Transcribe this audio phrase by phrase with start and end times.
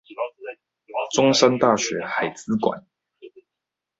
[1.11, 2.87] 中山大學海資館